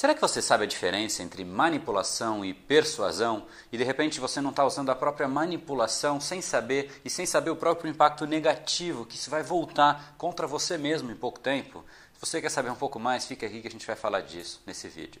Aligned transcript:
Será 0.00 0.14
que 0.14 0.20
você 0.22 0.40
sabe 0.40 0.64
a 0.64 0.66
diferença 0.66 1.22
entre 1.22 1.44
manipulação 1.44 2.42
e 2.42 2.54
persuasão 2.54 3.46
e 3.70 3.76
de 3.76 3.84
repente 3.84 4.18
você 4.18 4.40
não 4.40 4.48
está 4.48 4.64
usando 4.64 4.88
a 4.88 4.94
própria 4.94 5.28
manipulação 5.28 6.18
sem 6.18 6.40
saber 6.40 6.90
e 7.04 7.10
sem 7.10 7.26
saber 7.26 7.50
o 7.50 7.56
próprio 7.56 7.90
impacto 7.90 8.24
negativo 8.24 9.04
que 9.04 9.16
isso 9.16 9.28
vai 9.28 9.42
voltar 9.42 10.14
contra 10.16 10.46
você 10.46 10.78
mesmo 10.78 11.10
em 11.10 11.16
pouco 11.16 11.38
tempo? 11.38 11.84
Se 12.14 12.26
você 12.26 12.40
quer 12.40 12.48
saber 12.48 12.70
um 12.70 12.76
pouco 12.76 12.98
mais, 12.98 13.26
fica 13.26 13.44
aqui 13.44 13.60
que 13.60 13.68
a 13.68 13.70
gente 13.70 13.86
vai 13.86 13.94
falar 13.94 14.22
disso 14.22 14.62
nesse 14.66 14.88
vídeo. 14.88 15.20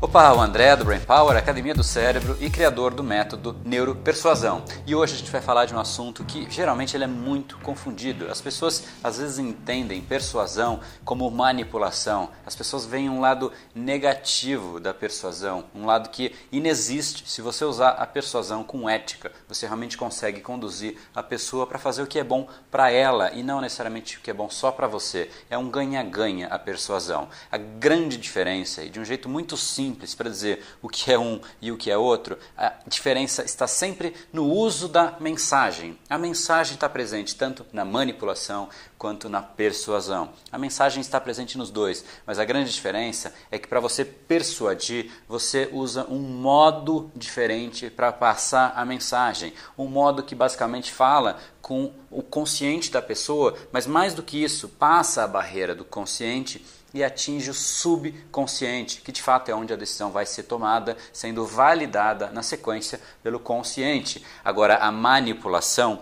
Opa, 0.00 0.32
o 0.32 0.40
André 0.40 0.76
do 0.76 0.84
Brain 0.84 1.00
Power, 1.00 1.36
Academia 1.36 1.74
do 1.74 1.82
Cérebro 1.82 2.36
e 2.40 2.48
criador 2.48 2.94
do 2.94 3.02
método 3.02 3.56
Neuropersuasão. 3.64 4.62
E 4.86 4.94
hoje 4.94 5.14
a 5.14 5.18
gente 5.18 5.32
vai 5.32 5.40
falar 5.40 5.64
de 5.64 5.74
um 5.74 5.80
assunto 5.80 6.22
que 6.22 6.48
geralmente 6.48 6.96
ele 6.96 7.02
é 7.02 7.08
muito 7.08 7.58
confundido. 7.58 8.30
As 8.30 8.40
pessoas 8.40 8.84
às 9.02 9.18
vezes 9.18 9.40
entendem 9.40 10.00
persuasão 10.00 10.78
como 11.04 11.28
manipulação. 11.28 12.30
As 12.46 12.54
pessoas 12.54 12.86
veem 12.86 13.10
um 13.10 13.18
lado 13.18 13.50
negativo 13.74 14.78
da 14.78 14.94
persuasão, 14.94 15.64
um 15.74 15.84
lado 15.84 16.10
que 16.10 16.32
inexiste. 16.52 17.28
Se 17.28 17.42
você 17.42 17.64
usar 17.64 17.90
a 17.90 18.06
persuasão 18.06 18.62
com 18.62 18.88
ética, 18.88 19.32
você 19.48 19.66
realmente 19.66 19.98
consegue 19.98 20.40
conduzir 20.40 20.96
a 21.12 21.24
pessoa 21.24 21.66
para 21.66 21.76
fazer 21.76 22.02
o 22.02 22.06
que 22.06 22.20
é 22.20 22.24
bom 22.24 22.46
para 22.70 22.88
ela 22.88 23.32
e 23.32 23.42
não 23.42 23.60
necessariamente 23.60 24.18
o 24.18 24.20
que 24.20 24.30
é 24.30 24.34
bom 24.34 24.48
só 24.48 24.70
para 24.70 24.86
você. 24.86 25.28
É 25.50 25.58
um 25.58 25.68
ganha-ganha 25.68 26.46
a 26.46 26.58
persuasão. 26.58 27.28
A 27.50 27.58
grande 27.58 28.16
diferença, 28.16 28.84
e 28.84 28.88
de 28.88 29.00
um 29.00 29.04
jeito 29.04 29.28
muito 29.28 29.56
simples, 29.56 29.87
simples 29.88 30.14
para 30.14 30.28
dizer 30.28 30.62
o 30.82 30.88
que 30.88 31.10
é 31.10 31.18
um 31.18 31.40
e 31.62 31.72
o 31.72 31.76
que 31.76 31.90
é 31.90 31.96
outro, 31.96 32.38
a 32.56 32.74
diferença 32.86 33.42
está 33.42 33.66
sempre 33.66 34.14
no 34.32 34.44
uso 34.44 34.86
da 34.86 35.16
mensagem. 35.18 35.98
A 36.10 36.18
mensagem 36.18 36.74
está 36.74 36.88
presente 36.88 37.34
tanto 37.34 37.64
na 37.72 37.84
manipulação 37.84 38.68
quanto 38.98 39.28
na 39.28 39.40
persuasão. 39.40 40.30
A 40.52 40.58
mensagem 40.58 41.00
está 41.00 41.18
presente 41.20 41.56
nos 41.56 41.70
dois, 41.70 42.04
mas 42.26 42.38
a 42.38 42.44
grande 42.44 42.70
diferença 42.70 43.32
é 43.50 43.58
que 43.58 43.68
para 43.68 43.80
você 43.80 44.04
persuadir, 44.04 45.10
você 45.26 45.70
usa 45.72 46.04
um 46.10 46.18
modo 46.18 47.10
diferente 47.16 47.88
para 47.88 48.12
passar 48.12 48.74
a 48.76 48.84
mensagem. 48.84 49.54
Um 49.76 49.86
modo 49.86 50.22
que 50.22 50.34
basicamente 50.34 50.92
fala 50.92 51.38
com 51.68 51.92
o 52.10 52.22
consciente 52.22 52.90
da 52.90 53.02
pessoa, 53.02 53.54
mas 53.70 53.86
mais 53.86 54.14
do 54.14 54.22
que 54.22 54.42
isso, 54.42 54.70
passa 54.70 55.22
a 55.22 55.28
barreira 55.28 55.74
do 55.74 55.84
consciente 55.84 56.64
e 56.94 57.04
atinge 57.04 57.50
o 57.50 57.54
subconsciente, 57.54 59.02
que 59.02 59.12
de 59.12 59.20
fato 59.20 59.50
é 59.50 59.54
onde 59.54 59.74
a 59.74 59.76
decisão 59.76 60.10
vai 60.10 60.24
ser 60.24 60.44
tomada, 60.44 60.96
sendo 61.12 61.44
validada 61.44 62.30
na 62.30 62.42
sequência 62.42 62.98
pelo 63.22 63.38
consciente. 63.38 64.24
Agora, 64.42 64.78
a 64.78 64.90
manipulação 64.90 66.00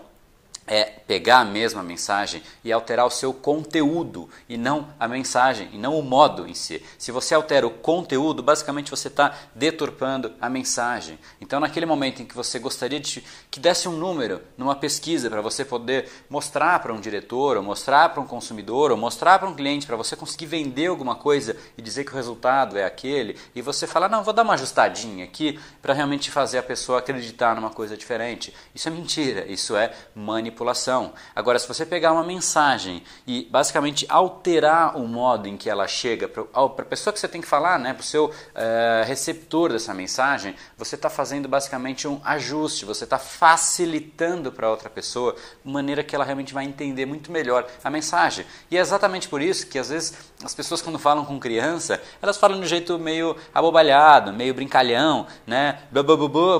é 0.67 0.83
pegar 0.83 1.39
a 1.39 1.45
mesma 1.45 1.81
mensagem 1.81 2.43
e 2.61 2.71
alterar 2.71 3.05
o 3.05 3.09
seu 3.09 3.33
conteúdo 3.33 4.29
e 4.49 4.57
não 4.57 4.89
a 4.99 5.07
mensagem 5.07 5.69
e 5.71 5.77
não 5.77 5.97
o 5.97 6.03
modo 6.03 6.45
em 6.45 6.53
si. 6.53 6.83
Se 6.97 7.11
você 7.11 7.33
altera 7.33 7.65
o 7.65 7.71
conteúdo, 7.71 8.43
basicamente 8.43 8.91
você 8.91 9.07
está 9.07 9.33
deturpando 9.55 10.33
a 10.41 10.49
mensagem. 10.49 11.17
Então, 11.39 11.61
naquele 11.61 11.85
momento 11.85 12.21
em 12.21 12.25
que 12.25 12.35
você 12.35 12.59
gostaria 12.59 12.99
de 12.99 13.23
que 13.49 13.59
desse 13.59 13.87
um 13.87 13.93
número 13.93 14.41
numa 14.57 14.75
pesquisa 14.75 15.29
para 15.29 15.41
você 15.41 15.63
poder 15.63 16.09
mostrar 16.29 16.79
para 16.79 16.93
um 16.93 16.99
diretor, 16.99 17.55
ou 17.55 17.63
mostrar 17.63 18.09
para 18.09 18.21
um 18.21 18.27
consumidor, 18.27 18.91
ou 18.91 18.97
mostrar 18.97 19.39
para 19.39 19.47
um 19.47 19.55
cliente, 19.55 19.87
para 19.87 19.95
você 19.95 20.15
conseguir 20.15 20.47
vender 20.47 20.87
alguma 20.87 21.15
coisa 21.15 21.55
e 21.77 21.81
dizer 21.81 22.03
que 22.03 22.11
o 22.11 22.15
resultado 22.15 22.77
é 22.77 22.83
aquele, 22.83 23.37
e 23.55 23.61
você 23.61 23.87
falar, 23.87 24.09
não, 24.09 24.23
vou 24.23 24.33
dar 24.33 24.43
uma 24.43 24.55
ajustadinha 24.55 25.23
aqui 25.23 25.57
para 25.81 25.93
realmente 25.93 26.29
fazer 26.29 26.57
a 26.57 26.63
pessoa 26.63 26.99
acreditar 26.99 27.55
numa 27.55 27.69
coisa 27.69 27.95
diferente. 27.95 28.53
Isso 28.75 28.89
é 28.89 28.91
mentira, 28.91 29.45
isso 29.47 29.75
é 29.75 29.93
manipulação 30.13 30.56
manipulação. 30.57 31.13
Agora, 31.35 31.59
se 31.59 31.67
você 31.67 31.85
pegar 31.85 32.11
uma 32.11 32.23
mensagem 32.23 33.03
e 33.25 33.47
basicamente 33.49 34.05
alterar 34.09 34.97
o 34.97 35.07
modo 35.07 35.47
em 35.47 35.55
que 35.55 35.69
ela 35.69 35.87
chega 35.87 36.27
para 36.27 36.43
a 36.53 36.69
pessoa 36.69 37.13
que 37.13 37.19
você 37.19 37.27
tem 37.27 37.41
que 37.41 37.47
falar, 37.47 37.77
né, 37.77 37.93
para 37.93 38.01
o 38.01 38.05
seu 38.05 38.33
é, 38.55 39.03
receptor 39.05 39.71
dessa 39.71 39.93
mensagem, 39.93 40.55
você 40.77 40.95
está 40.95 41.09
fazendo 41.09 41.47
basicamente 41.47 42.07
um 42.07 42.19
ajuste, 42.23 42.85
você 42.85 43.03
está 43.03 43.19
facilitando 43.19 44.51
para 44.51 44.69
outra 44.69 44.89
pessoa 44.89 45.35
de 45.63 45.71
maneira 45.71 46.03
que 46.03 46.15
ela 46.15 46.25
realmente 46.25 46.53
vai 46.53 46.65
entender 46.65 47.05
muito 47.05 47.31
melhor 47.31 47.67
a 47.83 47.89
mensagem. 47.89 48.45
E 48.71 48.77
é 48.77 48.79
exatamente 48.79 49.29
por 49.29 49.41
isso 49.41 49.67
que 49.67 49.77
às 49.77 49.89
vezes 49.89 50.13
as 50.43 50.55
pessoas 50.55 50.81
quando 50.81 50.97
falam 50.97 51.23
com 51.23 51.39
criança, 51.39 52.01
elas 52.21 52.37
falam 52.37 52.57
de 52.57 52.63
um 52.63 52.67
jeito 52.67 52.97
meio 52.97 53.35
abobalhado, 53.53 54.33
meio 54.33 54.53
brincalhão, 54.53 55.27
né, 55.45 55.79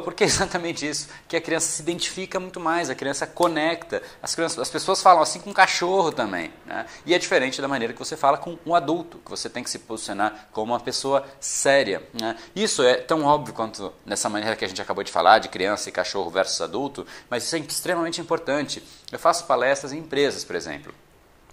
porque 0.03 0.23
é 0.23 0.27
exatamente 0.27 0.87
isso, 0.87 1.09
que 1.27 1.35
a 1.35 1.41
criança 1.41 1.67
se 1.67 1.81
identifica 1.81 2.39
muito 2.39 2.59
mais, 2.59 2.89
a 2.89 2.95
criança 2.95 3.25
conecta 3.25 3.86
conecta. 3.87 4.03
As, 4.21 4.35
crianças, 4.35 4.59
as 4.59 4.69
pessoas 4.69 5.01
falam 5.01 5.21
assim 5.21 5.39
com 5.39 5.49
um 5.49 5.53
cachorro 5.53 6.11
também. 6.11 6.51
Né? 6.65 6.85
E 7.05 7.13
é 7.13 7.19
diferente 7.19 7.61
da 7.61 7.67
maneira 7.67 7.93
que 7.93 7.99
você 7.99 8.17
fala 8.17 8.37
com 8.37 8.57
um 8.65 8.75
adulto, 8.75 9.19
que 9.19 9.29
você 9.29 9.49
tem 9.49 9.63
que 9.63 9.69
se 9.69 9.79
posicionar 9.79 10.47
como 10.51 10.73
uma 10.73 10.79
pessoa 10.79 11.25
séria. 11.39 12.03
Né? 12.19 12.35
Isso 12.55 12.83
é 12.83 12.95
tão 12.95 13.23
óbvio 13.23 13.53
quanto 13.53 13.93
nessa 14.05 14.29
maneira 14.29 14.55
que 14.55 14.65
a 14.65 14.67
gente 14.67 14.81
acabou 14.81 15.03
de 15.03 15.11
falar, 15.11 15.39
de 15.39 15.49
criança 15.49 15.89
e 15.89 15.91
cachorro 15.91 16.29
versus 16.29 16.61
adulto, 16.61 17.05
mas 17.29 17.43
isso 17.43 17.55
é 17.55 17.59
extremamente 17.59 18.19
importante. 18.19 18.83
Eu 19.11 19.19
faço 19.19 19.45
palestras 19.45 19.93
em 19.93 19.99
empresas, 19.99 20.43
por 20.43 20.55
exemplo. 20.55 20.93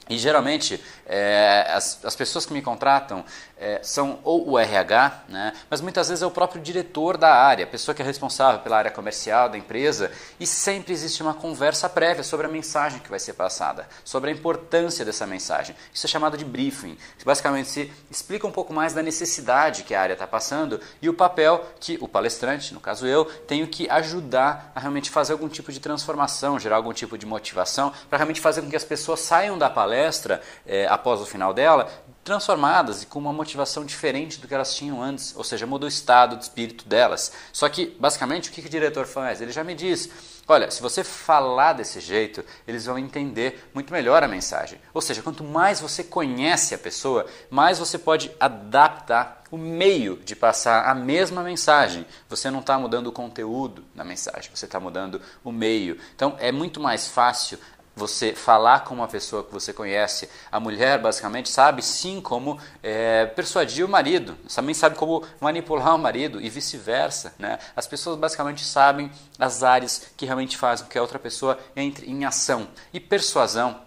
E 0.09 0.19
geralmente 0.19 0.83
é, 1.07 1.67
as, 1.71 2.05
as 2.05 2.15
pessoas 2.15 2.45
que 2.45 2.53
me 2.53 2.61
contratam 2.61 3.25
é, 3.65 3.81
são 3.83 4.19
ou 4.23 4.51
o 4.51 4.59
RH, 4.59 5.25
né, 5.29 5.53
mas 5.71 5.81
muitas 5.81 6.09
vezes 6.09 6.23
é 6.23 6.27
o 6.27 6.31
próprio 6.31 6.61
diretor 6.61 7.17
da 7.17 7.35
área, 7.35 7.65
a 7.65 7.69
pessoa 7.69 7.95
que 7.95 8.03
é 8.03 8.05
responsável 8.05 8.61
pela 8.61 8.77
área 8.77 8.91
comercial 8.91 9.49
da 9.49 9.57
empresa, 9.57 10.11
e 10.39 10.47
sempre 10.47 10.93
existe 10.93 11.23
uma 11.23 11.33
conversa 11.33 11.89
prévia 11.89 12.23
sobre 12.23 12.47
a 12.47 12.49
mensagem 12.49 12.99
que 13.01 13.09
vai 13.09 13.19
ser 13.19 13.33
passada, 13.33 13.89
sobre 14.05 14.31
a 14.31 14.33
importância 14.33 15.05
dessa 15.05 15.27
mensagem. 15.27 15.75
Isso 15.93 16.07
é 16.07 16.09
chamado 16.09 16.37
de 16.37 16.45
briefing. 16.45 16.99
Basicamente 17.25 17.69
se 17.69 17.93
explica 18.11 18.47
um 18.47 18.53
pouco 18.53 18.73
mais 18.73 18.93
da 18.93 19.03
necessidade 19.03 19.83
que 19.83 19.95
a 19.95 20.01
área 20.01 20.13
está 20.13 20.27
passando 20.27 20.79
e 21.01 21.09
o 21.09 21.15
papel 21.15 21.65
que 21.81 21.97
o 22.01 22.07
palestrante, 22.07 22.75
no 22.75 22.81
caso 22.81 23.07
eu, 23.07 23.25
tenho 23.25 23.67
que 23.67 23.89
ajudar 23.89 24.73
a 24.75 24.81
realmente 24.81 25.11
fazer 25.11 25.33
algum 25.33 25.49
tipo 25.49 25.73
de 25.73 25.81
transformação, 25.81 26.59
gerar 26.59 26.77
algum 26.77 26.93
tipo 26.93 27.17
de 27.17 27.25
motivação, 27.25 27.93
para 28.11 28.19
realmente 28.19 28.41
fazer 28.41 28.61
com 28.61 28.69
que 28.69 28.77
as 28.77 28.85
pessoas 28.85 29.21
saiam 29.21 29.57
da 29.57 29.71
palestra 29.71 29.95
palestra, 29.95 30.41
é, 30.67 30.87
após 30.87 31.21
o 31.21 31.27
final 31.27 31.53
dela, 31.53 31.89
transformadas 32.25 33.03
e 33.03 33.07
com 33.07 33.19
uma 33.19 33.33
motivação 33.33 33.85
diferente 33.85 34.41
do 34.41 34.49
que 34.49 34.55
elas 34.55 34.75
tinham 34.75 35.03
antes, 35.03 35.37
ou 35.37 35.45
seja, 35.45 35.67
mudou 35.67 35.87
o 35.87 35.89
estado 35.89 36.37
de 36.37 36.45
espírito 36.45 36.89
delas. 36.89 37.33
Só 37.53 37.69
que, 37.69 37.95
basicamente, 38.01 38.49
o 38.49 38.53
que, 38.53 38.63
que 38.63 38.67
o 38.67 38.71
diretor 38.71 39.07
faz? 39.07 39.41
Ele 39.43 39.53
já 39.53 39.63
me 39.63 39.75
diz: 39.75 40.09
olha, 40.49 40.71
se 40.71 40.81
você 40.81 41.05
falar 41.05 41.75
desse 41.75 42.01
jeito, 42.01 42.43
eles 42.67 42.87
vão 42.87 42.99
entender 42.99 43.71
muito 43.75 43.93
melhor 43.93 44.23
a 44.23 44.29
mensagem. 44.29 44.81
Ou 44.95 45.03
seja, 45.03 45.23
quanto 45.23 45.45
mais 45.45 45.81
você 45.81 46.03
conhece 46.03 46.75
a 46.75 46.79
pessoa, 46.79 47.27
mais 47.51 47.79
você 47.79 47.99
pode 47.99 48.31
adaptar 48.41 49.45
o 49.51 49.59
meio 49.59 50.17
de 50.17 50.35
passar 50.35 50.89
a 50.89 50.95
mesma 50.95 51.43
mensagem. 51.43 52.05
Você 52.29 52.51
não 52.51 52.61
está 52.61 52.77
mudando 52.79 53.07
o 53.07 53.13
conteúdo 53.13 53.85
da 53.95 54.03
mensagem, 54.03 54.51
você 54.53 54.65
está 54.65 54.81
mudando 54.81 55.21
o 55.45 55.53
meio. 55.53 55.97
Então, 56.17 56.37
é 56.41 56.51
muito 56.51 56.81
mais 56.81 57.07
fácil 57.07 57.59
você 57.97 58.35
falar 58.35 58.81
com 58.81 58.95
uma 58.95 59.07
pessoa 59.07 59.45
que 59.45 59.53
você 59.53 59.73
conhece. 59.73 60.29
A 60.51 60.59
mulher, 60.59 61.01
basicamente, 61.01 61.49
sabe 61.49 61.83
sim 61.83 62.21
como 62.21 62.59
é, 62.83 63.27
persuadir 63.27 63.85
o 63.85 63.89
marido, 63.89 64.37
também 64.53 64.75
sabe 64.75 64.97
como 64.97 65.25
manipular 65.41 65.95
o 65.95 65.99
marido 65.99 66.41
e 66.41 66.49
vice-versa. 66.49 67.35
Né? 67.39 67.59
As 67.77 67.87
pessoas, 67.87 68.19
basicamente, 68.19 68.65
sabem 68.65 69.11
as 69.39 69.63
áreas 69.63 70.11
que 70.17 70.27
realmente 70.27 70.57
fazem 70.57 70.87
com 70.87 70.91
que 70.91 70.99
a 70.99 71.03
outra 71.03 71.19
pessoa 71.19 71.59
entre 71.77 72.11
em 72.11 72.25
ação. 72.25 72.69
E 72.93 72.99
persuasão, 72.99 73.81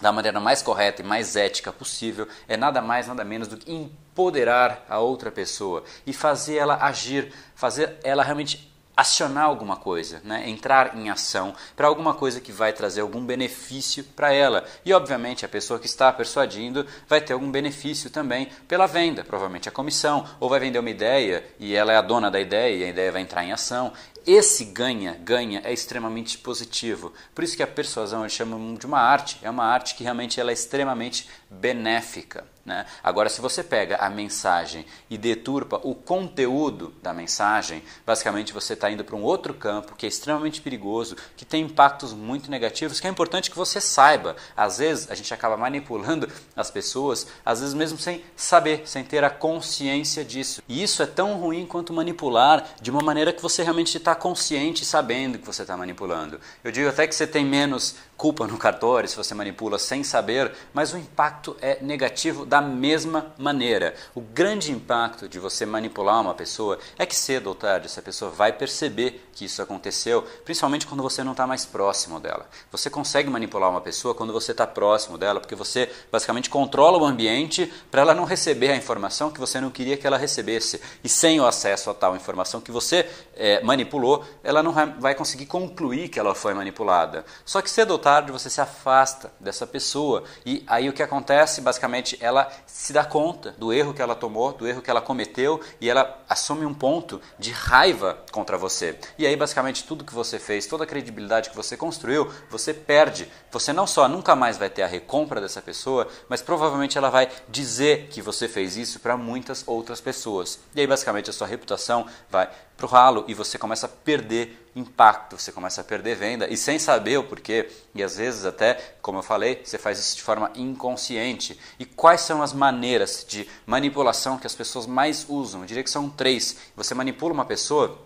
da 0.00 0.10
maneira 0.10 0.40
mais 0.40 0.62
correta 0.62 1.02
e 1.02 1.04
mais 1.04 1.36
ética 1.36 1.72
possível, 1.72 2.26
é 2.48 2.56
nada 2.56 2.82
mais, 2.82 3.06
nada 3.06 3.24
menos 3.24 3.46
do 3.46 3.56
que 3.56 3.72
empoderar 3.72 4.84
a 4.88 4.98
outra 4.98 5.30
pessoa 5.30 5.84
e 6.04 6.12
fazer 6.12 6.56
ela 6.56 6.76
agir, 6.84 7.32
fazer 7.54 7.98
ela 8.02 8.22
realmente 8.24 8.71
acionar 8.96 9.44
alguma 9.44 9.76
coisa, 9.76 10.20
né? 10.24 10.48
entrar 10.48 10.96
em 10.96 11.08
ação 11.08 11.54
para 11.74 11.86
alguma 11.86 12.14
coisa 12.14 12.40
que 12.40 12.52
vai 12.52 12.72
trazer 12.72 13.00
algum 13.00 13.24
benefício 13.24 14.04
para 14.04 14.32
ela. 14.32 14.64
E 14.84 14.92
obviamente 14.92 15.44
a 15.44 15.48
pessoa 15.48 15.78
que 15.78 15.86
está 15.86 16.12
persuadindo 16.12 16.86
vai 17.08 17.20
ter 17.20 17.32
algum 17.32 17.50
benefício 17.50 18.10
também 18.10 18.48
pela 18.68 18.86
venda, 18.86 19.24
provavelmente 19.24 19.68
a 19.68 19.72
comissão, 19.72 20.26
ou 20.38 20.48
vai 20.48 20.60
vender 20.60 20.78
uma 20.78 20.90
ideia 20.90 21.44
e 21.58 21.74
ela 21.74 21.92
é 21.92 21.96
a 21.96 22.02
dona 22.02 22.30
da 22.30 22.40
ideia 22.40 22.76
e 22.76 22.84
a 22.84 22.88
ideia 22.88 23.12
vai 23.12 23.22
entrar 23.22 23.44
em 23.44 23.52
ação. 23.52 23.92
Esse 24.26 24.66
ganha, 24.66 25.14
ganha 25.14 25.60
é 25.64 25.72
extremamente 25.72 26.38
positivo. 26.38 27.12
Por 27.34 27.42
isso 27.42 27.56
que 27.56 27.62
a 27.62 27.66
persuasão 27.66 28.20
eles 28.20 28.32
chamam 28.32 28.74
de 28.74 28.86
uma 28.86 29.00
arte, 29.00 29.38
é 29.42 29.50
uma 29.50 29.64
arte 29.64 29.94
que 29.94 30.04
realmente 30.04 30.38
ela 30.38 30.50
é 30.50 30.54
extremamente 30.54 31.28
benéfica. 31.50 32.44
Né? 32.64 32.86
Agora, 33.02 33.28
se 33.28 33.40
você 33.40 33.62
pega 33.62 33.96
a 33.96 34.08
mensagem 34.08 34.86
e 35.10 35.18
deturpa 35.18 35.80
o 35.82 35.96
conteúdo 35.96 36.94
da 37.02 37.12
mensagem, 37.12 37.82
basicamente 38.06 38.52
você 38.52 38.74
está 38.74 38.88
indo 38.88 39.02
para 39.02 39.16
um 39.16 39.22
outro 39.22 39.52
campo 39.52 39.96
que 39.96 40.06
é 40.06 40.08
extremamente 40.08 40.60
perigoso, 40.60 41.16
que 41.36 41.44
tem 41.44 41.64
impactos 41.64 42.12
muito 42.12 42.48
negativos, 42.48 43.00
que 43.00 43.06
é 43.06 43.10
importante 43.10 43.50
que 43.50 43.56
você 43.56 43.80
saiba. 43.80 44.36
Às 44.56 44.78
vezes 44.78 45.10
a 45.10 45.14
gente 45.16 45.34
acaba 45.34 45.56
manipulando 45.56 46.28
as 46.54 46.70
pessoas, 46.70 47.26
às 47.44 47.58
vezes 47.58 47.74
mesmo 47.74 47.98
sem 47.98 48.22
saber, 48.36 48.82
sem 48.86 49.02
ter 49.02 49.24
a 49.24 49.30
consciência 49.30 50.24
disso. 50.24 50.62
E 50.68 50.82
isso 50.82 51.02
é 51.02 51.06
tão 51.06 51.34
ruim 51.34 51.66
quanto 51.66 51.92
manipular 51.92 52.64
de 52.80 52.92
uma 52.92 53.02
maneira 53.02 53.32
que 53.32 53.42
você 53.42 53.64
realmente 53.64 53.96
está 53.96 54.14
consciente, 54.14 54.84
sabendo 54.84 55.36
que 55.36 55.46
você 55.46 55.62
está 55.62 55.76
manipulando. 55.76 56.38
Eu 56.62 56.70
digo 56.70 56.88
até 56.88 57.08
que 57.08 57.14
você 57.14 57.26
tem 57.26 57.44
menos 57.44 57.96
culpa 58.16 58.46
no 58.46 58.56
cartório 58.56 59.08
se 59.08 59.16
você 59.16 59.34
manipula 59.34 59.80
sem 59.80 60.04
saber, 60.04 60.52
mas 60.72 60.92
o 60.92 60.96
impacto 60.96 61.56
é 61.60 61.78
negativo 61.82 62.46
da 62.52 62.60
mesma 62.60 63.32
maneira. 63.38 63.94
O 64.14 64.20
grande 64.20 64.70
impacto 64.72 65.26
de 65.26 65.38
você 65.38 65.64
manipular 65.64 66.20
uma 66.20 66.34
pessoa 66.34 66.78
é 66.98 67.06
que 67.06 67.16
cedo 67.16 67.46
ou 67.46 67.54
tarde 67.54 67.86
essa 67.86 68.02
pessoa 68.02 68.30
vai 68.30 68.52
perceber 68.52 69.26
que 69.32 69.46
isso 69.46 69.62
aconteceu, 69.62 70.22
principalmente 70.44 70.86
quando 70.86 71.02
você 71.02 71.24
não 71.24 71.32
está 71.32 71.46
mais 71.46 71.64
próximo 71.64 72.20
dela. 72.20 72.46
Você 72.70 72.90
consegue 72.90 73.30
manipular 73.30 73.70
uma 73.70 73.80
pessoa 73.80 74.14
quando 74.14 74.34
você 74.34 74.52
está 74.52 74.66
próximo 74.66 75.16
dela, 75.16 75.40
porque 75.40 75.54
você 75.54 75.90
basicamente 76.12 76.50
controla 76.50 76.98
o 76.98 77.06
ambiente 77.06 77.72
para 77.90 78.02
ela 78.02 78.14
não 78.14 78.24
receber 78.24 78.70
a 78.70 78.76
informação 78.76 79.30
que 79.30 79.40
você 79.40 79.58
não 79.58 79.70
queria 79.70 79.96
que 79.96 80.06
ela 80.06 80.18
recebesse. 80.18 80.78
E 81.02 81.08
sem 81.08 81.40
o 81.40 81.46
acesso 81.46 81.88
a 81.88 81.94
tal 81.94 82.14
informação 82.14 82.60
que 82.60 82.70
você 82.70 83.08
é, 83.34 83.62
manipulou, 83.62 84.22
ela 84.44 84.62
não 84.62 84.74
vai 85.00 85.14
conseguir 85.14 85.46
concluir 85.46 86.10
que 86.10 86.20
ela 86.20 86.34
foi 86.34 86.52
manipulada. 86.52 87.24
Só 87.46 87.62
que 87.62 87.70
cedo 87.70 87.92
ou 87.92 87.98
tarde 87.98 88.30
você 88.30 88.50
se 88.50 88.60
afasta 88.60 89.32
dessa 89.40 89.66
pessoa 89.66 90.24
e 90.44 90.62
aí 90.66 90.90
o 90.90 90.92
que 90.92 91.02
acontece, 91.02 91.62
basicamente, 91.62 92.18
ela 92.20 92.41
ela 92.42 92.52
se 92.66 92.92
dá 92.92 93.04
conta 93.04 93.52
do 93.52 93.72
erro 93.72 93.94
que 93.94 94.02
ela 94.02 94.14
tomou, 94.14 94.52
do 94.52 94.66
erro 94.66 94.82
que 94.82 94.90
ela 94.90 95.00
cometeu 95.00 95.60
e 95.80 95.88
ela 95.88 96.20
assume 96.28 96.66
um 96.66 96.74
ponto 96.74 97.20
de 97.38 97.50
raiva 97.50 98.18
contra 98.30 98.58
você. 98.58 98.98
E 99.16 99.26
aí, 99.26 99.36
basicamente, 99.36 99.84
tudo 99.84 100.04
que 100.04 100.14
você 100.14 100.38
fez, 100.38 100.66
toda 100.66 100.84
a 100.84 100.86
credibilidade 100.86 101.50
que 101.50 101.56
você 101.56 101.76
construiu, 101.76 102.30
você 102.50 102.74
perde. 102.74 103.30
Você 103.50 103.72
não 103.72 103.86
só 103.86 104.08
nunca 104.08 104.34
mais 104.34 104.58
vai 104.58 104.68
ter 104.68 104.82
a 104.82 104.86
recompra 104.86 105.40
dessa 105.40 105.62
pessoa, 105.62 106.08
mas 106.28 106.42
provavelmente 106.42 106.98
ela 106.98 107.10
vai 107.10 107.28
dizer 107.48 108.08
que 108.08 108.20
você 108.20 108.48
fez 108.48 108.76
isso 108.76 108.98
para 109.00 109.16
muitas 109.16 109.62
outras 109.66 110.00
pessoas. 110.00 110.58
E 110.74 110.80
aí, 110.80 110.86
basicamente, 110.86 111.30
a 111.30 111.32
sua 111.32 111.46
reputação 111.46 112.06
vai 112.28 112.50
para 112.76 112.86
o 112.86 112.88
ralo 112.88 113.24
e 113.28 113.34
você 113.34 113.58
começa 113.58 113.86
a 113.86 113.88
perder 113.88 114.70
impacto, 114.74 115.38
você 115.38 115.52
começa 115.52 115.80
a 115.80 115.84
perder 115.84 116.16
venda 116.16 116.48
e 116.48 116.56
sem 116.56 116.78
saber 116.78 117.18
o 117.18 117.24
porquê. 117.24 117.70
E 117.94 118.02
às 118.02 118.16
vezes 118.16 118.44
até, 118.44 118.74
como 119.00 119.18
eu 119.18 119.22
falei, 119.22 119.60
você 119.64 119.78
faz 119.78 119.98
isso 119.98 120.16
de 120.16 120.22
forma 120.22 120.50
inconsciente. 120.54 121.58
E 121.78 121.84
quais 121.84 122.22
são 122.22 122.42
as 122.42 122.52
maneiras 122.52 123.24
de 123.28 123.48
manipulação 123.66 124.38
que 124.38 124.46
as 124.46 124.54
pessoas 124.54 124.86
mais 124.86 125.26
usam? 125.28 125.60
Eu 125.60 125.66
diria 125.66 125.82
que 125.82 125.90
são 125.90 126.08
três. 126.08 126.56
Você 126.76 126.94
manipula 126.94 127.34
uma 127.34 127.44
pessoa 127.44 127.98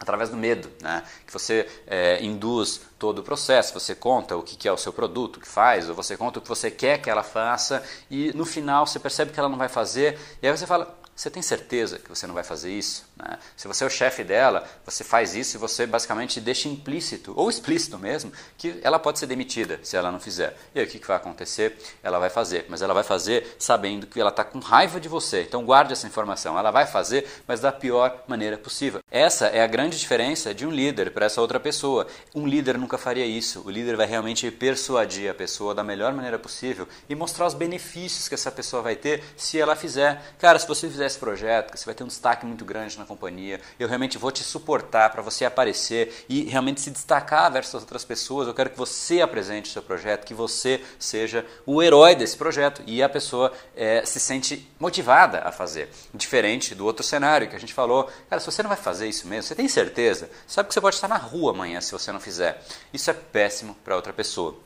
através 0.00 0.30
do 0.30 0.36
medo, 0.36 0.70
né? 0.80 1.04
que 1.26 1.32
você 1.32 1.68
é, 1.86 2.24
induz 2.24 2.80
todo 2.98 3.18
o 3.18 3.22
processo, 3.22 3.78
você 3.78 3.94
conta 3.94 4.34
o 4.34 4.42
que 4.42 4.66
é 4.66 4.72
o 4.72 4.76
seu 4.78 4.94
produto, 4.94 5.36
o 5.36 5.40
que 5.40 5.46
faz, 5.46 5.90
ou 5.90 5.94
você 5.94 6.16
conta 6.16 6.38
o 6.38 6.42
que 6.42 6.48
você 6.48 6.70
quer 6.70 7.02
que 7.02 7.10
ela 7.10 7.22
faça, 7.22 7.82
e 8.10 8.32
no 8.34 8.46
final 8.46 8.86
você 8.86 8.98
percebe 8.98 9.30
que 9.30 9.38
ela 9.38 9.48
não 9.48 9.58
vai 9.58 9.68
fazer, 9.68 10.18
e 10.40 10.48
aí 10.48 10.56
você 10.56 10.66
fala, 10.66 10.98
você 11.14 11.28
tem 11.28 11.42
certeza 11.42 11.98
que 11.98 12.08
você 12.08 12.26
não 12.26 12.34
vai 12.34 12.42
fazer 12.42 12.70
isso? 12.70 13.04
Né? 13.14 13.38
Se 13.54 13.68
você 13.68 13.84
é 13.84 13.86
o 13.86 13.90
chefe 13.90 14.24
dela, 14.24 14.66
você 14.84 15.04
faz 15.04 15.34
isso 15.34 15.56
e 15.56 15.60
você 15.60 15.86
basicamente 15.86 16.40
deixa 16.40 16.66
implícito, 16.66 17.34
ou 17.36 17.50
explícito 17.50 17.98
mesmo, 17.98 18.32
que 18.56 18.80
ela 18.82 18.98
pode 18.98 19.18
ser 19.18 19.26
demitida 19.26 19.78
se 19.82 19.96
ela 19.96 20.10
não 20.10 20.18
fizer. 20.18 20.56
E 20.74 20.80
aí 20.80 20.86
o 20.86 20.88
que, 20.88 20.98
que 20.98 21.06
vai 21.06 21.18
acontecer? 21.18 21.76
Ela 22.02 22.18
vai 22.18 22.30
fazer, 22.30 22.64
mas 22.70 22.80
ela 22.80 22.94
vai 22.94 23.04
fazer 23.04 23.54
sabendo 23.58 24.06
que 24.06 24.18
ela 24.18 24.30
está 24.30 24.42
com 24.42 24.58
raiva 24.60 24.98
de 24.98 25.08
você. 25.08 25.42
Então 25.42 25.64
guarde 25.64 25.92
essa 25.92 26.06
informação. 26.06 26.58
Ela 26.58 26.70
vai 26.70 26.86
fazer, 26.86 27.28
mas 27.46 27.60
da 27.60 27.70
pior 27.70 28.24
maneira 28.26 28.56
possível. 28.56 29.00
Essa 29.10 29.48
é 29.48 29.62
a 29.62 29.66
grande 29.66 29.98
diferença 29.98 30.54
de 30.54 30.66
um 30.66 30.70
líder 30.70 31.12
para 31.12 31.26
essa 31.26 31.40
outra 31.42 31.60
pessoa. 31.60 32.06
Um 32.34 32.46
líder 32.46 32.78
nunca 32.78 32.96
faria 32.96 33.26
isso. 33.26 33.62
O 33.66 33.70
líder 33.70 33.94
vai 33.94 34.06
realmente 34.06 34.50
persuadir 34.50 35.30
a 35.30 35.34
pessoa 35.34 35.74
da 35.74 35.84
melhor 35.84 36.14
maneira 36.14 36.38
possível 36.38 36.88
e 37.08 37.14
mostrar 37.14 37.46
os 37.46 37.52
benefícios 37.52 38.26
que 38.26 38.34
essa 38.34 38.50
pessoa 38.50 38.82
vai 38.82 38.96
ter 38.96 39.22
se 39.36 39.60
ela 39.60 39.76
fizer. 39.76 40.22
Cara, 40.38 40.58
se 40.58 40.66
você 40.66 40.88
fizer 40.88 41.09
esse 41.10 41.18
projeto, 41.18 41.72
que 41.72 41.78
você 41.78 41.84
vai 41.84 41.94
ter 41.94 42.04
um 42.04 42.06
destaque 42.06 42.46
muito 42.46 42.64
grande 42.64 42.98
na 42.98 43.04
companhia, 43.04 43.60
eu 43.78 43.88
realmente 43.88 44.16
vou 44.16 44.30
te 44.30 44.42
suportar 44.42 45.10
para 45.10 45.20
você 45.20 45.44
aparecer 45.44 46.24
e 46.28 46.44
realmente 46.44 46.80
se 46.80 46.90
destacar 46.90 47.52
versus 47.52 47.74
outras 47.74 48.04
pessoas. 48.04 48.48
Eu 48.48 48.54
quero 48.54 48.70
que 48.70 48.78
você 48.78 49.20
apresente 49.20 49.68
o 49.68 49.72
seu 49.72 49.82
projeto, 49.82 50.24
que 50.24 50.34
você 50.34 50.82
seja 50.98 51.44
o 51.66 51.82
herói 51.82 52.14
desse 52.14 52.36
projeto 52.36 52.82
e 52.86 53.02
a 53.02 53.08
pessoa 53.08 53.52
é, 53.76 54.04
se 54.04 54.18
sente 54.18 54.68
motivada 54.78 55.40
a 55.44 55.52
fazer. 55.52 55.90
Diferente 56.14 56.74
do 56.74 56.86
outro 56.86 57.04
cenário 57.04 57.48
que 57.48 57.56
a 57.56 57.60
gente 57.60 57.74
falou, 57.74 58.08
cara, 58.28 58.40
se 58.40 58.46
você 58.46 58.62
não 58.62 58.68
vai 58.68 58.78
fazer 58.78 59.08
isso 59.08 59.26
mesmo, 59.26 59.48
você 59.48 59.54
tem 59.54 59.68
certeza? 59.68 60.30
Sabe 60.46 60.68
que 60.68 60.74
você 60.74 60.80
pode 60.80 60.94
estar 60.94 61.08
na 61.08 61.16
rua 61.16 61.52
amanhã 61.52 61.80
se 61.80 61.92
você 61.92 62.12
não 62.12 62.20
fizer. 62.20 62.62
Isso 62.92 63.10
é 63.10 63.14
péssimo 63.14 63.76
para 63.84 63.96
outra 63.96 64.12
pessoa. 64.12 64.56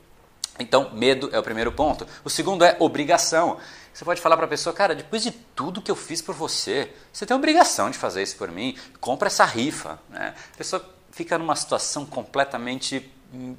Então, 0.58 0.90
medo 0.92 1.30
é 1.32 1.38
o 1.38 1.42
primeiro 1.42 1.72
ponto. 1.72 2.06
O 2.24 2.30
segundo 2.30 2.64
é 2.64 2.76
obrigação. 2.78 3.58
Você 3.94 4.04
pode 4.04 4.20
falar 4.20 4.36
para 4.36 4.46
a 4.46 4.48
pessoa, 4.48 4.74
cara, 4.74 4.92
depois 4.92 5.22
de 5.22 5.30
tudo 5.30 5.80
que 5.80 5.90
eu 5.90 5.94
fiz 5.94 6.20
por 6.20 6.34
você, 6.34 6.92
você 7.12 7.24
tem 7.24 7.36
obrigação 7.36 7.90
de 7.90 7.96
fazer 7.96 8.24
isso 8.24 8.36
por 8.36 8.50
mim. 8.50 8.76
Compra 9.00 9.28
essa 9.28 9.44
rifa. 9.44 10.00
Né? 10.10 10.34
A 10.52 10.56
pessoa 10.56 10.84
fica 11.12 11.38
numa 11.38 11.54
situação 11.54 12.04
completamente 12.04 13.08
hum, 13.32 13.54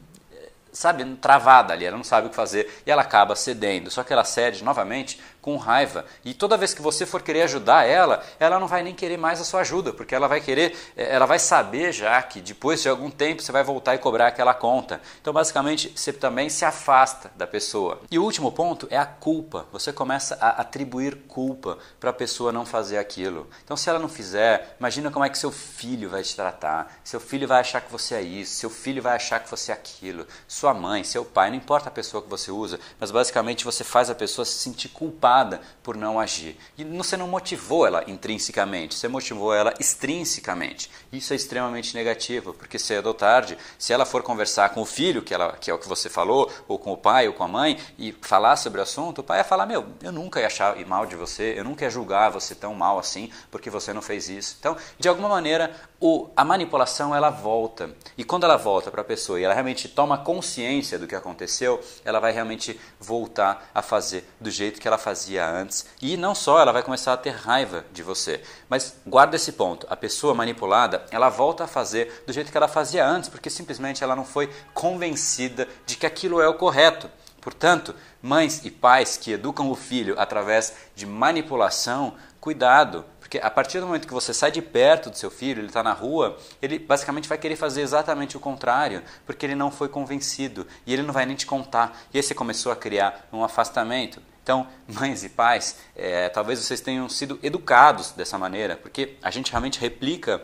sabe, 0.76 1.06
travada 1.16 1.74
ali, 1.74 1.86
ela 1.86 1.98
não 1.98 2.04
sabe 2.04 2.28
o 2.28 2.30
que 2.30 2.36
fazer 2.36 2.82
e 2.86 2.92
ela 2.92 3.02
acaba 3.02 3.36
cedendo. 3.36 3.90
Só 3.90 4.04
que 4.04 4.12
ela 4.12 4.24
cede 4.24 4.64
novamente 4.64 5.20
com 5.46 5.58
raiva. 5.58 6.06
E 6.26 6.34
toda 6.34 6.58
vez 6.58 6.74
que 6.74 6.82
você 6.82 7.06
for 7.06 7.22
querer 7.22 7.44
ajudar 7.44 7.84
ela, 7.84 8.24
ela 8.40 8.60
não 8.60 8.66
vai 8.66 8.82
nem 8.82 8.96
querer 8.96 9.16
mais 9.16 9.40
a 9.40 9.44
sua 9.44 9.60
ajuda, 9.62 9.94
porque 9.94 10.16
ela 10.16 10.28
vai 10.28 10.42
querer, 10.42 10.76
eh, 10.98 11.14
ela 11.14 11.28
vai 11.28 11.38
saber 11.38 11.92
já 11.92 12.20
que 12.24 12.42
depois 12.42 12.82
de 12.82 12.90
algum 12.90 13.12
tempo 13.12 13.44
você 13.44 13.52
vai 13.52 13.64
voltar 13.64 13.94
e 13.94 14.00
cobrar 14.00 14.26
aquela 14.26 14.56
conta. 14.56 15.00
Então, 15.22 15.32
basicamente, 15.32 15.94
você 15.96 16.12
também 16.12 16.50
se 16.50 16.66
afasta 16.66 17.32
da 17.36 17.46
pessoa. 17.46 18.02
E 18.10 18.18
o 18.18 18.24
último 18.24 18.52
ponto 18.52 18.88
é 18.90 18.98
a 18.98 19.06
culpa. 19.06 19.68
Você 19.72 19.94
começa 19.94 20.36
a 20.42 20.62
atribuir 20.62 21.16
culpa 21.28 21.78
para 22.00 22.10
a 22.10 22.14
pessoa 22.14 22.52
não 22.52 22.66
fazer 22.66 22.98
aquilo. 22.98 23.48
Então, 23.64 23.78
se 23.78 23.88
ela 23.88 24.00
não 24.00 24.10
fizer, 24.10 24.76
imagina 24.80 25.12
como 25.12 25.26
é 25.26 25.30
que 25.30 25.38
seu 25.38 25.52
filho 25.52 26.10
vai 26.10 26.24
te 26.24 26.36
tratar. 26.36 26.92
Seu 27.04 27.20
filho 27.20 27.48
vai 27.48 27.60
achar 27.60 27.82
que 27.82 27.92
você 27.92 28.16
é 28.16 28.22
isso, 28.24 28.56
seu 28.56 28.72
filho 28.72 29.00
vai 29.00 29.16
achar 29.16 29.40
que 29.40 29.52
você 29.52 29.72
é 29.72 29.76
aquilo, 29.76 30.26
sua 30.48 30.74
mãe, 30.74 31.04
seu 31.04 31.24
pai, 31.24 31.52
não 31.52 31.58
importa 31.58 31.90
a 31.90 31.92
pessoa 31.92 32.24
que 32.24 32.30
você 32.30 32.50
usa, 32.50 32.80
mas 33.00 33.12
basicamente 33.12 33.64
você 33.64 33.84
faz 33.84 34.10
a 34.10 34.16
pessoa 34.16 34.44
se 34.44 34.54
sentir 34.54 34.90
culpada 34.90 35.35
culpada 35.36 35.62
por 35.84 35.96
não 35.96 36.20
agir. 36.20 36.58
E 36.78 36.84
você 36.84 37.18
não 37.18 37.28
motivou 37.28 37.86
ela 37.86 38.04
intrinsecamente, 38.08 38.96
você 38.96 39.08
motivou 39.08 39.54
ela 39.54 39.74
extrinsecamente. 39.80 40.90
Isso 41.12 41.34
é 41.34 41.36
extremamente 41.36 41.94
negativo, 41.94 42.54
porque 42.54 42.80
cedo 42.80 43.08
ou 43.08 43.14
tarde, 43.14 43.58
se 43.78 43.94
ela 43.94 44.06
for 44.06 44.24
conversar 44.24 44.70
com 44.70 44.82
o 44.82 44.86
filho, 44.86 45.22
que, 45.22 45.34
ela, 45.34 45.54
que 45.58 45.70
é 45.70 45.74
o 45.74 45.78
que 45.78 45.88
você 45.88 46.10
falou, 46.10 46.52
ou 46.68 46.80
com 46.80 46.92
o 46.92 46.98
pai 46.98 47.28
ou 47.28 47.34
com 47.34 47.44
a 47.44 47.48
mãe, 47.48 47.78
e 47.98 48.14
falar 48.22 48.56
sobre 48.56 48.80
o 48.80 48.84
assunto, 48.84 49.20
o 49.20 49.24
pai 49.24 49.40
ia 49.40 49.44
falar: 49.44 49.66
Meu, 49.66 49.86
eu 50.02 50.12
nunca 50.12 50.40
ia 50.40 50.48
achar 50.48 50.76
mal 50.86 51.06
de 51.06 51.16
você, 51.16 51.54
eu 51.58 51.64
nunca 51.64 51.86
ia 51.86 51.90
julgar 51.90 52.32
você 52.32 52.56
tão 52.56 52.74
mal 52.74 52.98
assim, 52.98 53.30
porque 53.52 53.70
você 53.70 53.94
não 53.94 54.02
fez 54.02 54.30
isso. 54.30 54.56
Então, 54.60 54.76
de 54.98 55.08
alguma 55.08 55.30
maneira, 55.30 55.76
o, 56.08 56.30
a 56.36 56.46
manipulação 56.46 57.16
ela 57.16 57.32
volta. 57.32 57.90
E 58.16 58.24
quando 58.24 58.44
ela 58.44 58.58
volta 58.58 58.92
para 58.92 59.02
a 59.02 59.04
pessoa 59.04 59.40
e 59.40 59.44
ela 59.44 59.56
realmente 59.56 59.90
toma 59.90 60.20
consciência 60.20 61.00
do 61.00 61.08
que 61.08 61.16
aconteceu, 61.16 61.84
ela 62.06 62.20
vai 62.20 62.32
realmente 62.32 62.80
voltar 63.00 63.72
a 63.74 63.82
fazer 63.82 64.30
do 64.40 64.52
jeito 64.52 64.80
que 64.80 64.88
ela 64.88 65.00
fazia 65.00 65.50
antes. 65.50 65.88
E 66.00 66.16
não 66.16 66.36
só, 66.36 66.60
ela 66.60 66.72
vai 66.72 66.84
começar 66.84 67.12
a 67.12 67.18
ter 67.18 67.32
raiva 67.32 67.84
de 67.92 68.04
você. 68.04 68.40
Mas 68.70 68.98
guarda 69.04 69.36
esse 69.36 69.54
ponto: 69.54 69.88
a 69.90 69.96
pessoa 69.96 70.36
manipulada 70.36 71.04
ela 71.10 71.30
volta 71.30 71.64
a 71.64 71.68
fazer 71.68 72.24
do 72.28 72.32
jeito 72.32 72.52
que 72.52 72.58
ela 72.58 72.68
fazia 72.68 73.04
antes, 73.04 73.28
porque 73.28 73.50
simplesmente 73.50 74.04
ela 74.04 74.16
não 74.16 74.26
foi 74.26 74.54
convencida 74.76 75.68
de 75.88 75.98
que 75.98 76.06
aquilo 76.06 76.40
é 76.40 76.48
o 76.48 76.54
correto. 76.54 77.10
Portanto, 77.42 77.96
mães 78.22 78.64
e 78.64 78.70
pais 78.70 79.18
que 79.18 79.32
educam 79.32 79.72
o 79.72 79.76
filho 79.76 80.16
através 80.20 80.74
de 80.96 81.06
manipulação, 81.08 82.14
cuidado, 82.40 83.06
porque 83.26 83.40
a 83.40 83.50
partir 83.50 83.80
do 83.80 83.88
momento 83.88 84.06
que 84.06 84.14
você 84.14 84.32
sai 84.36 84.52
de 84.52 84.62
perto 84.62 85.10
do 85.10 85.18
seu 85.18 85.32
filho, 85.32 85.60
ele 85.60 85.68
está 85.68 85.82
na 85.82 85.94
rua, 85.94 86.38
ele 86.62 86.78
basicamente 86.78 87.28
vai 87.28 87.40
querer 87.40 87.56
fazer 87.56 87.82
exatamente 87.82 88.38
o 88.38 88.40
contrário, 88.40 89.02
porque 89.26 89.48
ele 89.48 89.56
não 89.56 89.72
foi 89.72 89.90
convencido 89.90 90.68
e 90.86 90.94
ele 90.94 91.02
não 91.02 91.12
vai 91.12 91.26
nem 91.26 91.36
te 91.36 91.48
contar. 91.48 92.00
E 92.14 92.18
aí 92.18 92.24
você 92.24 92.36
começou 92.36 92.72
a 92.72 92.76
criar 92.76 93.28
um 93.34 93.44
afastamento. 93.44 94.22
Então, 94.44 94.68
mães 94.88 95.24
e 95.24 95.30
pais, 95.30 95.78
é, 95.96 96.30
talvez 96.30 96.60
vocês 96.60 96.80
tenham 96.82 97.10
sido 97.10 97.40
educados 97.42 98.12
dessa 98.12 98.38
maneira, 98.38 98.76
porque 98.76 99.16
a 99.24 99.32
gente 99.32 99.50
realmente 99.50 99.80
replica 99.80 100.40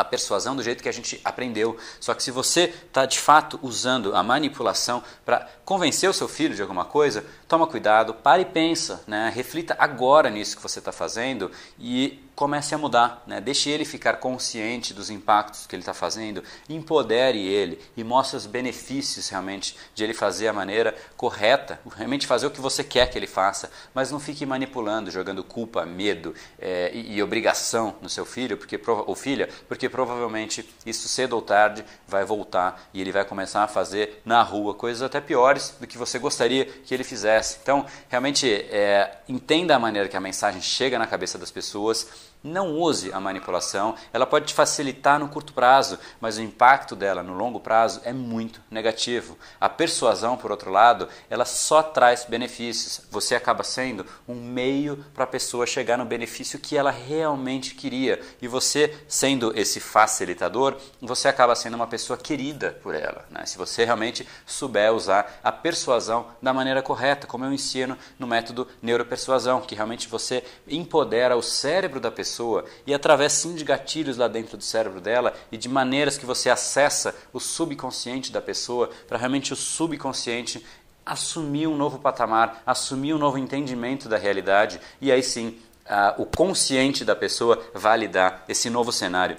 a 0.00 0.04
persuasão 0.04 0.56
do 0.56 0.62
jeito 0.62 0.82
que 0.82 0.88
a 0.88 0.92
gente 0.92 1.20
aprendeu. 1.24 1.76
Só 2.00 2.14
que 2.14 2.22
se 2.22 2.30
você 2.30 2.74
está 2.86 3.04
de 3.04 3.20
fato 3.20 3.60
usando 3.62 4.16
a 4.16 4.22
manipulação 4.22 5.00
para 5.24 5.46
convencer 5.64 6.08
o 6.08 6.12
seu 6.14 6.26
filho 6.26 6.56
de 6.56 6.62
alguma 6.62 6.86
coisa, 6.86 7.24
toma 7.50 7.66
cuidado, 7.66 8.14
pare 8.14 8.42
e 8.42 8.44
pensa, 8.44 9.02
né? 9.08 9.28
reflita 9.34 9.74
agora 9.76 10.30
nisso 10.30 10.56
que 10.56 10.62
você 10.62 10.78
está 10.78 10.92
fazendo 10.92 11.50
e 11.80 12.22
comece 12.36 12.74
a 12.76 12.78
mudar, 12.78 13.24
né? 13.26 13.40
deixe 13.40 13.68
ele 13.68 13.84
ficar 13.84 14.14
consciente 14.14 14.94
dos 14.94 15.10
impactos 15.10 15.66
que 15.66 15.74
ele 15.74 15.82
está 15.82 15.92
fazendo, 15.92 16.44
empodere 16.68 17.38
ele 17.38 17.80
e 17.96 18.04
mostre 18.04 18.36
os 18.36 18.46
benefícios 18.46 19.28
realmente 19.28 19.76
de 19.96 20.04
ele 20.04 20.14
fazer 20.14 20.46
a 20.46 20.52
maneira 20.52 20.94
correta, 21.16 21.80
realmente 21.96 22.24
fazer 22.24 22.46
o 22.46 22.50
que 22.52 22.60
você 22.60 22.84
quer 22.84 23.10
que 23.10 23.18
ele 23.18 23.26
faça, 23.26 23.68
mas 23.92 24.12
não 24.12 24.20
fique 24.20 24.46
manipulando, 24.46 25.10
jogando 25.10 25.42
culpa, 25.42 25.84
medo 25.84 26.32
é, 26.58 26.92
e, 26.94 27.16
e, 27.16 27.22
obrigação 27.22 27.96
no 28.00 28.08
seu 28.08 28.24
filho 28.24 28.56
porque, 28.56 28.80
ou 28.86 29.14
filha, 29.16 29.48
porque 29.68 29.88
provavelmente 29.88 30.66
isso 30.86 31.08
cedo 31.08 31.32
ou 31.32 31.42
tarde 31.42 31.84
vai 32.06 32.24
voltar 32.24 32.88
e 32.94 33.00
ele 33.00 33.10
vai 33.10 33.24
começar 33.24 33.64
a 33.64 33.68
fazer 33.68 34.22
na 34.24 34.40
rua 34.40 34.72
coisas 34.72 35.02
até 35.02 35.20
piores 35.20 35.76
do 35.80 35.86
que 35.86 35.98
você 35.98 36.16
gostaria 36.16 36.64
que 36.64 36.94
ele 36.94 37.02
fizesse. 37.02 37.39
Então, 37.62 37.86
realmente, 38.08 38.50
é, 38.52 39.18
entenda 39.28 39.74
a 39.74 39.78
maneira 39.78 40.08
que 40.08 40.16
a 40.16 40.20
mensagem 40.20 40.60
chega 40.60 40.98
na 40.98 41.06
cabeça 41.06 41.38
das 41.38 41.50
pessoas 41.50 42.29
não 42.42 42.76
use 42.78 43.12
a 43.12 43.20
manipulação, 43.20 43.94
ela 44.12 44.26
pode 44.26 44.46
te 44.46 44.54
facilitar 44.54 45.18
no 45.18 45.28
curto 45.28 45.52
prazo, 45.52 45.98
mas 46.20 46.38
o 46.38 46.42
impacto 46.42 46.96
dela 46.96 47.22
no 47.22 47.34
longo 47.34 47.60
prazo 47.60 48.00
é 48.04 48.12
muito 48.12 48.60
negativo. 48.70 49.36
A 49.60 49.68
persuasão, 49.68 50.36
por 50.36 50.50
outro 50.50 50.70
lado, 50.70 51.08
ela 51.28 51.44
só 51.44 51.82
traz 51.82 52.24
benefícios. 52.24 53.02
Você 53.10 53.34
acaba 53.34 53.62
sendo 53.62 54.06
um 54.26 54.34
meio 54.34 55.04
para 55.14 55.24
a 55.24 55.26
pessoa 55.26 55.66
chegar 55.66 55.98
no 55.98 56.04
benefício 56.04 56.58
que 56.58 56.76
ela 56.76 56.90
realmente 56.90 57.74
queria. 57.74 58.20
E 58.40 58.48
você, 58.48 58.96
sendo 59.06 59.52
esse 59.58 59.80
facilitador, 59.80 60.76
você 61.00 61.28
acaba 61.28 61.54
sendo 61.54 61.74
uma 61.74 61.86
pessoa 61.86 62.16
querida 62.16 62.78
por 62.82 62.94
ela. 62.94 63.24
Né? 63.30 63.44
Se 63.44 63.58
você 63.58 63.84
realmente 63.84 64.26
souber 64.46 64.92
usar 64.92 65.40
a 65.44 65.52
persuasão 65.52 66.28
da 66.40 66.52
maneira 66.52 66.82
correta, 66.82 67.26
como 67.26 67.44
eu 67.44 67.52
ensino 67.52 67.96
no 68.18 68.26
método 68.26 68.66
neuropersuasão, 68.80 69.60
que 69.60 69.74
realmente 69.74 70.08
você 70.08 70.42
empodera 70.66 71.36
o 71.36 71.42
cérebro 71.42 72.00
da 72.00 72.10
pessoa 72.10 72.29
pessoa 72.30 72.64
e 72.86 72.94
através 72.94 73.32
sim 73.32 73.54
de 73.56 73.64
gatilhos 73.64 74.16
lá 74.16 74.28
dentro 74.28 74.56
do 74.56 74.62
cérebro 74.62 75.00
dela 75.00 75.34
e 75.50 75.56
de 75.56 75.68
maneiras 75.68 76.16
que 76.16 76.24
você 76.24 76.48
acessa 76.48 77.14
o 77.32 77.40
subconsciente 77.40 78.30
da 78.30 78.40
pessoa 78.40 78.88
para 79.08 79.18
realmente 79.18 79.52
o 79.52 79.56
subconsciente 79.56 80.64
assumir 81.04 81.66
um 81.66 81.76
novo 81.76 81.98
patamar, 81.98 82.62
assumir 82.64 83.14
um 83.14 83.18
novo 83.18 83.36
entendimento 83.36 84.08
da 84.08 84.16
realidade 84.16 84.80
e 85.00 85.10
aí 85.10 85.22
sim 85.22 85.58
uh, 85.86 86.22
o 86.22 86.24
consciente 86.24 87.04
da 87.04 87.16
pessoa 87.16 87.60
validar 87.74 88.44
esse 88.48 88.70
novo 88.70 88.92
cenário. 88.92 89.36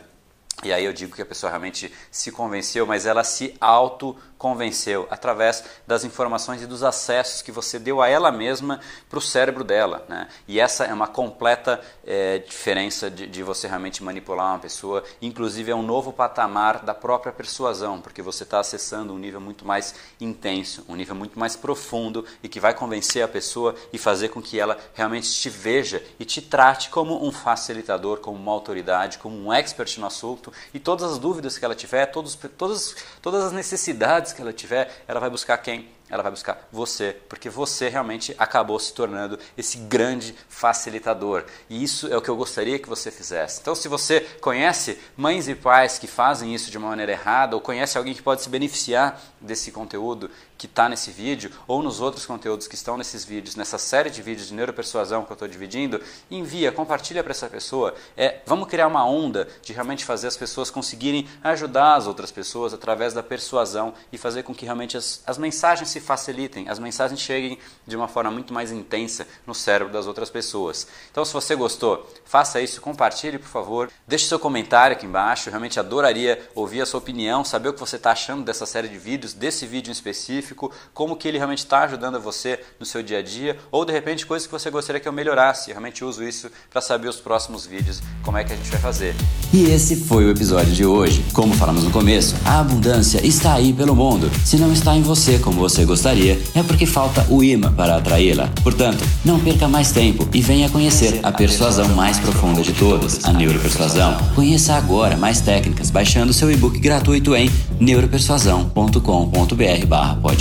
E 0.64 0.74
aí 0.74 0.84
eu 0.84 0.94
digo 0.94 1.16
que 1.16 1.22
a 1.22 1.26
pessoa 1.26 1.50
realmente 1.50 1.92
se 2.12 2.32
convenceu, 2.32 2.86
mas 2.86 3.06
ela 3.06 3.24
se 3.24 3.56
auto 3.60 4.16
convenceu 4.42 5.08
através 5.12 5.64
das 5.86 6.04
informações 6.04 6.64
e 6.64 6.66
dos 6.66 6.82
acessos 6.82 7.44
que 7.44 7.52
você 7.52 7.78
deu 7.78 8.02
a 8.02 8.10
ela 8.10 8.32
mesma 8.32 8.80
para 9.08 9.20
o 9.20 9.22
cérebro 9.22 9.64
dela. 9.64 10.04
Né? 10.10 10.28
E 10.48 10.60
essa 10.60 10.84
é 10.84 10.92
uma 10.92 11.08
completa 11.08 11.80
é, 12.04 12.40
diferença 12.40 13.08
de, 13.08 13.28
de, 13.28 13.44
você 13.44 13.68
realmente 13.68 14.04
manipular 14.04 14.48
uma 14.48 14.58
pessoa. 14.58 15.04
Inclusive, 15.22 15.70
é 15.70 15.76
um 15.76 15.84
novo 15.84 16.12
patamar 16.12 16.84
da 16.84 16.92
própria 16.92 17.32
persuasão, 17.32 18.02
porque 18.02 18.20
você 18.20 18.42
está 18.42 18.60
acessando 18.60 19.14
um 19.14 19.20
nível 19.20 19.40
muito 19.40 19.64
mais 19.64 19.94
intenso, 20.20 20.84
um 20.90 20.96
nível 20.96 21.14
muito 21.14 21.38
mais 21.38 21.56
profundo 21.56 22.26
e 22.42 22.50
que 22.50 22.60
vai 22.60 22.74
convencer 22.74 23.24
a 23.24 23.28
pessoa 23.28 23.76
e 23.94 24.00
fazer 24.00 24.30
com 24.30 24.42
que 24.42 24.60
ela 24.60 24.76
realmente 24.96 25.32
te 25.32 25.52
veja 25.52 26.04
e 26.20 26.26
te 26.26 26.42
trate 26.42 26.90
como 26.90 27.24
um 27.24 27.32
facilitador, 27.32 28.18
como 28.18 28.40
uma 28.40 28.52
autoridade, 28.52 29.20
como 29.20 29.38
um 29.38 29.54
expert 29.54 30.00
no 30.00 30.08
assunto 30.08 30.52
e 30.74 30.80
todas 30.80 31.12
as 31.12 31.20
dúvidas 31.20 31.60
que 31.60 31.66
ela 31.66 31.76
tiver, 31.76 32.08
todos, 32.08 32.36
todas, 32.58 32.96
todas 33.22 33.44
as 33.44 33.52
necessidades 33.52 34.31
que 34.36 34.42
ela 34.42 34.54
tiver, 34.54 35.04
ela 35.08 35.20
vai 35.20 35.30
buscar 35.30 35.58
quem? 35.58 35.90
ela 36.12 36.22
vai 36.22 36.32
buscar 36.32 36.68
você, 36.72 37.16
porque 37.30 37.50
você 37.50 37.88
realmente 37.88 38.36
acabou 38.38 38.78
se 38.78 38.94
tornando 38.94 39.40
esse 39.58 39.78
grande 39.78 40.36
facilitador. 40.50 41.46
E 41.70 41.82
isso 41.82 42.12
é 42.12 42.18
o 42.18 42.22
que 42.22 42.30
eu 42.30 42.36
gostaria 42.36 42.78
que 42.78 42.90
você 42.90 43.10
fizesse. 43.10 43.62
Então, 43.62 43.74
se 43.74 43.88
você 43.88 44.20
conhece 44.42 45.00
mães 45.16 45.48
e 45.48 45.56
pais 45.56 45.98
que 45.98 46.08
fazem 46.08 46.54
isso 46.54 46.70
de 46.70 46.78
uma 46.78 46.90
maneira 46.90 47.14
errada, 47.14 47.56
ou 47.56 47.62
conhece 47.62 47.98
alguém 47.98 48.14
que 48.14 48.22
pode 48.22 48.42
se 48.42 48.50
beneficiar 48.50 49.22
desse 49.40 49.72
conteúdo 49.72 50.30
que 50.62 50.68
está 50.68 50.88
nesse 50.88 51.10
vídeo, 51.10 51.50
ou 51.68 51.82
nos 51.82 52.00
outros 52.00 52.24
conteúdos 52.24 52.68
que 52.68 52.76
estão 52.76 52.96
nesses 52.96 53.26
vídeos, 53.26 53.56
nessa 53.56 53.80
série 53.80 54.12
de 54.12 54.22
vídeos 54.22 54.50
de 54.50 54.54
neuropersuasão 54.54 55.26
que 55.26 55.32
eu 55.32 55.34
estou 55.34 55.48
dividindo, 55.48 56.00
envia, 56.30 56.72
compartilha 56.72 57.24
para 57.24 57.32
essa 57.32 57.50
pessoa. 57.50 57.96
É, 58.16 58.42
vamos 58.46 58.68
criar 58.68 58.86
uma 58.86 59.04
onda 59.04 59.48
de 59.64 59.74
realmente 59.74 60.06
fazer 60.06 60.28
as 60.28 60.38
pessoas 60.38 60.70
conseguirem 60.70 61.28
ajudar 61.44 61.96
as 61.96 62.06
outras 62.06 62.30
pessoas 62.30 62.76
através 62.76 63.12
da 63.12 63.24
persuasão 63.24 63.92
e 64.14 64.20
fazer 64.20 64.44
com 64.44 64.54
que 64.54 64.64
realmente 64.64 64.96
as, 64.96 65.24
as 65.26 65.40
mensagens 65.40 65.90
se 65.90 66.00
facilitem, 66.00 66.70
as 66.70 66.78
mensagens 66.78 67.20
cheguem 67.20 67.58
de 67.88 67.96
uma 67.96 68.08
forma 68.08 68.30
muito 68.30 68.54
mais 68.54 68.72
intensa 68.72 69.28
no 69.48 69.56
cérebro 69.56 69.92
das 69.92 70.06
outras 70.06 70.30
pessoas. 70.30 70.86
Então, 71.10 71.26
se 71.26 71.34
você 71.34 71.56
gostou, 71.56 72.08
faça 72.24 72.62
isso, 72.62 72.82
compartilhe, 72.82 73.40
por 73.40 73.50
favor. 73.50 73.92
Deixe 74.08 74.28
seu 74.28 74.38
comentário 74.38 74.96
aqui 74.96 75.08
embaixo. 75.08 75.50
Eu 75.50 75.54
realmente 75.54 75.80
adoraria 75.80 76.48
ouvir 76.54 76.82
a 76.82 76.86
sua 76.86 77.00
opinião, 77.00 77.44
saber 77.44 77.70
o 77.70 77.74
que 77.74 77.80
você 77.80 77.96
está 77.96 78.12
achando 78.12 78.44
dessa 78.44 78.68
série 78.68 78.88
de 78.88 79.00
vídeos, 79.00 79.34
desse 79.34 79.66
vídeo 79.66 79.90
em 79.90 79.94
específico, 79.94 80.51
como 80.94 81.16
que 81.16 81.28
ele 81.28 81.38
realmente 81.38 81.60
está 81.60 81.84
ajudando 81.84 82.20
você 82.20 82.60
no 82.80 82.86
seu 82.86 83.02
dia 83.02 83.20
a 83.20 83.22
dia, 83.22 83.58
ou 83.72 83.86
de 83.86 83.92
repente 83.92 84.26
coisas 84.26 84.48
que 84.48 84.52
você 84.52 84.70
gostaria 84.70 85.00
que 85.00 85.08
eu 85.08 85.14
melhorasse. 85.14 85.70
Eu 85.70 85.76
realmente 85.76 86.04
uso 86.04 86.24
isso 86.24 86.50
para 86.70 86.82
saber 86.82 87.08
os 87.08 87.18
próximos 87.18 87.66
vídeos, 87.66 88.02
como 88.24 88.38
é 88.38 88.44
que 88.44 88.54
a 88.54 88.56
gente 88.56 88.70
vai 88.70 88.80
fazer. 88.80 89.16
E 89.54 89.66
esse 89.66 89.96
foi 89.96 90.26
o 90.26 90.32
episódio 90.32 90.74
de 90.74 90.86
hoje. 90.86 91.24
Como 91.34 91.54
falamos 91.54 91.84
no 91.84 91.92
começo, 91.92 92.36
a 92.46 92.60
abundância 92.60 93.26
está 93.26 93.54
aí 93.54 93.74
pelo 93.74 93.96
mundo. 93.96 94.30
Se 94.46 94.58
não 94.58 94.72
está 94.72 94.96
em 94.96 95.02
você 95.02 95.40
como 95.40 95.60
você 95.60 95.84
gostaria, 95.86 96.40
é 96.56 96.64
porque 96.64 96.86
falta 96.86 97.26
o 97.30 97.44
imã 97.44 97.74
para 97.74 97.98
atraí-la. 97.98 98.50
Portanto, 98.64 99.04
não 99.26 99.40
perca 99.40 99.68
mais 99.68 99.92
tempo 99.92 100.28
e 100.34 100.42
venha 100.42 100.70
conhecer 100.70 101.20
a 101.24 101.32
persuasão 101.32 101.90
mais 101.90 102.20
profunda 102.20 102.62
de 102.62 102.74
todas, 102.74 103.26
a 103.26 103.34
neuropersuasão. 103.34 104.18
Conheça 104.36 104.76
agora 104.76 105.18
mais 105.18 105.42
técnicas 105.42 105.90
baixando 105.90 106.34
seu 106.34 106.52
e-book 106.52 106.78
gratuito 106.80 107.36
em 107.36 107.50
neuropersuasão.com.br/podcast. 107.80 110.41